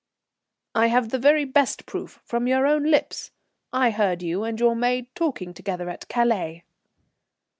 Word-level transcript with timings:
"I 0.73 0.87
have 0.87 1.09
the 1.09 1.19
very 1.19 1.45
best 1.45 1.85
proof, 1.85 2.19
from 2.23 2.47
your 2.47 2.65
own 2.65 2.85
lips. 2.85 3.29
I 3.71 3.91
heard 3.91 4.23
you 4.23 4.43
and 4.43 4.59
your 4.59 4.75
maid 4.75 5.13
talking 5.13 5.53
together 5.53 5.91
at 5.91 6.07
Calais." 6.07 6.63